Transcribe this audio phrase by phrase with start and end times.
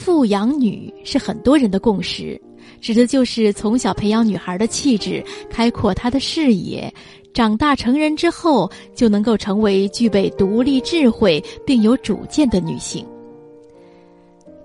[0.00, 2.40] 富养女是很多人的共识，
[2.80, 6.90] 指的就是从小培养女孩的气质，开阔她的视野，
[7.34, 13.06] 长大成人之后就能够成为具备独立智慧并有主见的女性。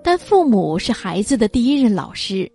[0.01, 2.49] 但父母是孩子的第一任老师，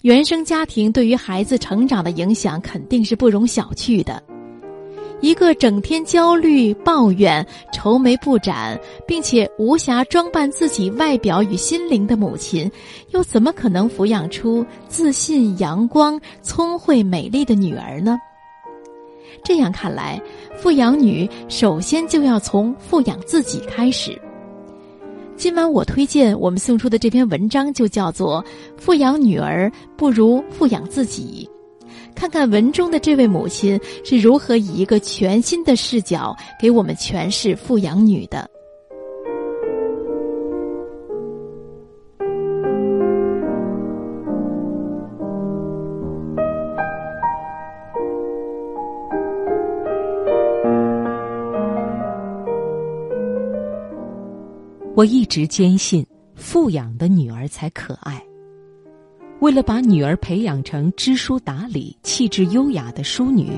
[0.00, 4.22] 原生家庭对于孩子成长的影响肯定是不容小觑的。
[5.24, 12.70] 一个整天焦虑、抱怨、愁眉不展，并且无暇装扮自己外表与心灵的母亲，
[13.08, 18.18] 又怎么可能抚养出自信、阳光、聪慧、美丽的女儿呢？
[19.42, 20.20] 这样看来，
[20.58, 24.20] 富养女首先就要从富养自己开始。
[25.36, 28.44] 今晚我推荐我们送出的这篇文章，就叫做
[28.76, 31.48] 《富养女儿不如富养自己》。
[32.14, 38.48] 看看文中的这位母亲是如何以一个全新的视角给我们诠释富养女的。
[54.96, 56.06] 我一直坚信，
[56.36, 58.22] 富养的女儿才可爱。
[59.40, 63.50] 为了把女儿培养成知书达理、气质优雅的淑女，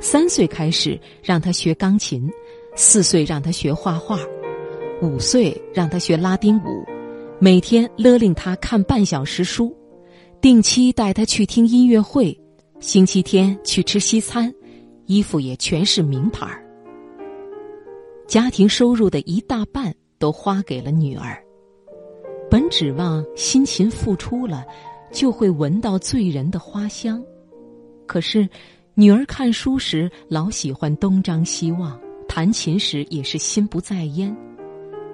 [0.00, 2.30] 三岁开始让她学钢琴，
[2.76, 4.20] 四岁让她学画画，
[5.02, 6.84] 五岁让她学拉丁舞，
[7.40, 9.74] 每天勒令她看半小时书，
[10.40, 12.38] 定期带她去听音乐会，
[12.78, 14.52] 星期天去吃西餐，
[15.06, 16.64] 衣服也全是名牌儿。
[18.28, 21.42] 家庭收入的一大半都花给了女儿，
[22.48, 24.64] 本指望辛勤付出了。
[25.14, 27.22] 就会闻到醉人的花香，
[28.04, 28.46] 可是，
[28.94, 31.96] 女儿看书时老喜欢东张西望，
[32.28, 34.36] 弹琴时也是心不在焉，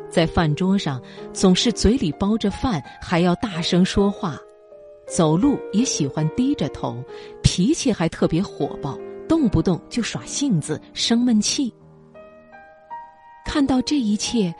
[0.08, 1.00] 在饭桌上
[1.34, 4.38] 总是嘴里包着饭，还要大声说话，
[5.06, 6.96] 走路也喜欢低着头，
[7.42, 8.98] 脾气还特别火爆，
[9.28, 11.70] 动不动就耍性子、生闷气。
[13.44, 14.52] 看到这一切，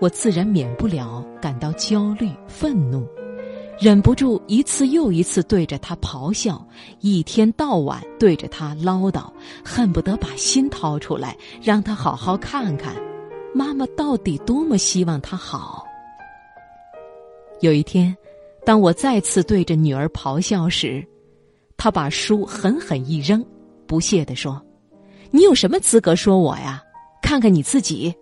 [0.00, 3.06] 我自然免不了感到焦虑、愤怒。
[3.80, 6.62] 忍不住一次又一次对着他咆哮，
[7.00, 9.24] 一天到晚对着他唠叨，
[9.64, 12.94] 恨不得把心掏出来，让他好好看看，
[13.54, 15.82] 妈妈到底多么希望他好。
[17.60, 18.14] 有一天，
[18.66, 21.02] 当我再次对着女儿咆哮时，
[21.78, 23.42] 他把书狠狠一扔，
[23.86, 24.60] 不屑地说
[25.32, 26.82] ：“你有什么资格说我呀？
[27.22, 28.14] 看看你自己，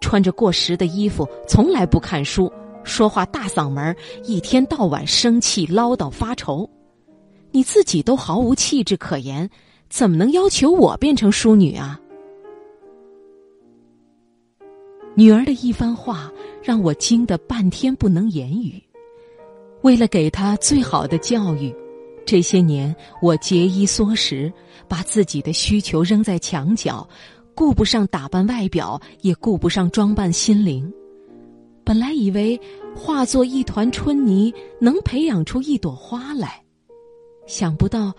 [0.00, 2.52] 穿着过时的衣服，从来不看书。”
[2.86, 6.70] 说话大嗓门一天到晚生气唠叨发愁，
[7.50, 9.50] 你自己都毫无气质可言，
[9.90, 12.00] 怎么能要求我变成淑女啊？
[15.16, 16.30] 女儿的一番话
[16.62, 18.80] 让我惊得半天不能言语。
[19.82, 21.74] 为了给她最好的教育，
[22.24, 24.52] 这些年我节衣缩食，
[24.86, 27.06] 把自己的需求扔在墙角，
[27.54, 30.92] 顾不上打扮外表，也顾不上装扮心灵。
[31.86, 32.60] 本来以为
[32.96, 36.60] 化作一团春泥能培养出一朵花来，
[37.46, 38.12] 想不到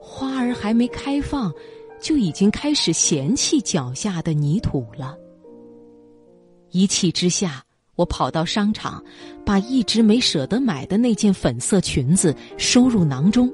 [0.00, 1.52] 花儿还没开放，
[2.00, 5.14] 就已经开始嫌弃脚下的泥土了。
[6.70, 7.62] 一气之下，
[7.96, 9.04] 我跑到商场，
[9.44, 13.52] 把一直没舍得买的那件粉色裙子收入囊中，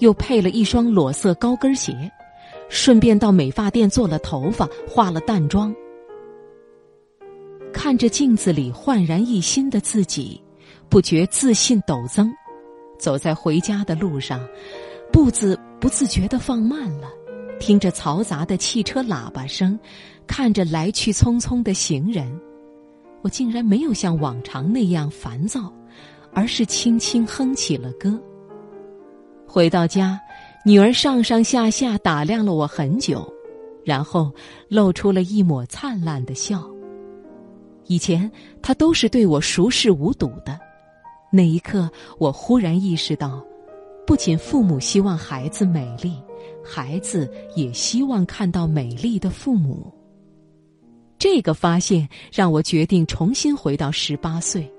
[0.00, 2.10] 又配了一双裸色高跟鞋，
[2.68, 5.72] 顺便到美发店做了头发，化了淡妆。
[7.76, 10.42] 看着镜子里焕然一新的自己，
[10.88, 12.32] 不觉自信陡增。
[12.98, 14.40] 走在回家的路上，
[15.12, 17.08] 步子不自觉的放慢了。
[17.60, 19.78] 听着嘈杂的汽车喇叭声，
[20.26, 22.26] 看着来去匆匆的行人，
[23.20, 25.70] 我竟然没有像往常那样烦躁，
[26.32, 28.18] 而是轻轻哼起了歌。
[29.46, 30.18] 回到家，
[30.64, 33.30] 女儿上上下下打量了我很久，
[33.84, 34.32] 然后
[34.66, 36.66] 露出了一抹灿烂的笑。
[37.88, 38.30] 以前
[38.60, 40.58] 他都是对我熟视无睹的，
[41.32, 41.88] 那一刻
[42.18, 43.44] 我忽然意识到，
[44.06, 46.14] 不仅父母希望孩子美丽，
[46.64, 49.92] 孩子也希望看到美丽的父母。
[51.18, 54.70] 这个发现让我决定重新回到十八岁，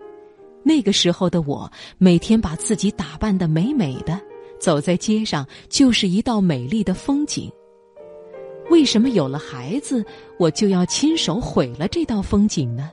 [0.63, 4.19] 那个时候的我每天把自己打扮的美美的，
[4.59, 7.51] 走在街上就是一道美丽的风景。
[8.69, 10.05] 为什么有了孩子，
[10.37, 12.91] 我就要亲手毁了这道风景呢？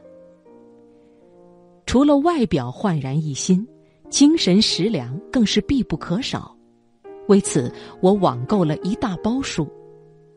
[1.86, 3.66] 除了外表焕然一新，
[4.10, 6.54] 精神食粮更是必不可少。
[7.28, 9.68] 为此，我网购了一大包书，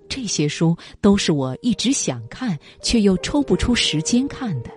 [0.08, 4.70] 这些书都是我一直想看却又抽不出时间看的。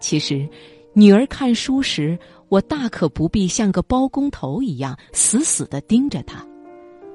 [0.00, 0.48] 其实，
[0.92, 2.18] 女儿看书时，
[2.48, 6.46] 我大可不必像个包工头一样死死的盯着她，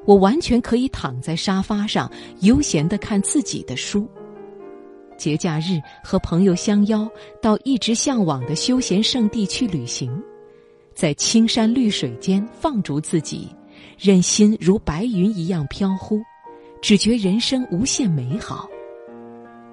[0.05, 4.09] 我完全可以躺在沙发上悠闲的看自己的书。
[5.19, 7.07] 节假日和朋友相邀
[7.41, 10.09] 到一直向往的休闲胜地去旅行，
[10.95, 13.49] 在青山绿水间放逐自己，
[13.99, 16.21] 任心如白云一样飘忽，
[16.81, 18.67] 只觉人生无限美好。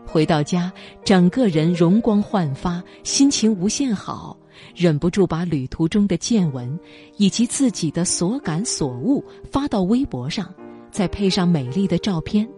[0.04, 0.72] 回到家，
[1.04, 4.36] 整个人容光焕发，心情无限好，
[4.74, 6.78] 忍不住把旅途中的见闻
[7.16, 10.52] 以及自己的所感所悟发到微博上，
[10.90, 12.48] 再配上美丽的照片。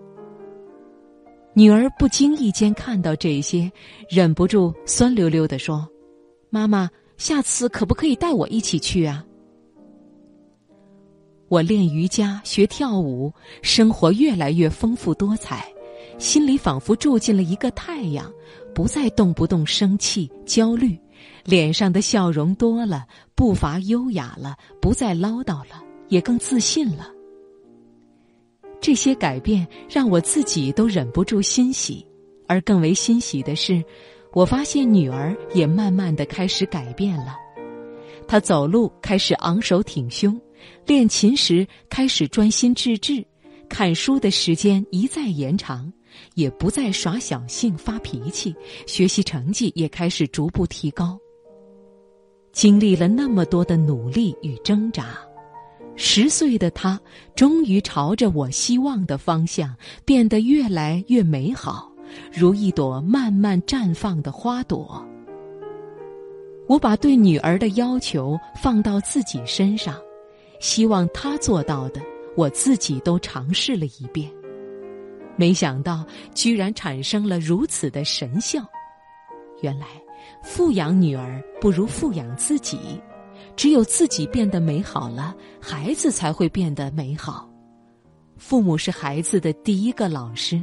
[1.55, 3.71] 女儿不经意间看到这些，
[4.09, 5.89] 忍不住酸溜溜的说
[6.51, 9.25] ：“妈妈，下次可不可以带我一起去啊？”
[11.49, 15.67] 我练瑜伽、学跳舞，生活越来越丰富多彩，
[16.19, 18.31] 心里仿佛住进了一个太阳，
[18.75, 20.97] 不再动不动生气、焦虑，
[21.45, 23.05] 脸上的笑容多了，
[23.35, 27.11] 步伐优雅了，不再唠叨了，也更自信了。
[28.81, 32.07] 这些改变让我自己都忍不住欣喜，
[32.47, 33.85] 而更为欣喜的是，
[34.33, 37.37] 我发现女儿也慢慢的开始改变了。
[38.27, 40.41] 她走路开始昂首挺胸，
[40.87, 43.25] 练琴时开始专心致志，
[43.69, 45.93] 看书的时间一再延长，
[46.35, 48.55] 也不再耍小性发脾气，
[48.87, 51.19] 学习成绩也开始逐步提高。
[52.53, 55.19] 经历了那么多的努力与挣扎。
[56.01, 56.99] 十岁的他，
[57.35, 59.75] 终于朝着我希望的方向
[60.05, 61.91] 变得越来越美好，
[62.33, 65.05] 如一朵慢慢绽放的花朵。
[66.69, 69.97] 我把对女儿的要求放到自己身上，
[70.61, 72.01] 希望她做到的，
[72.37, 74.31] 我自己都尝试了一遍。
[75.35, 78.61] 没想到，居然产生了如此的神效。
[79.63, 79.87] 原来，
[80.45, 82.79] 富养女儿不如富养自己。
[83.59, 87.51] 只有自己变得美好了，孩子才会变得美好。
[88.37, 90.63] 父母是孩子的第一个老师，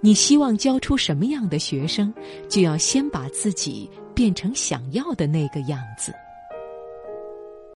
[0.00, 2.14] 你希望教出什么样的学生，
[2.48, 6.14] 就要先把自己变成想要的那个样子。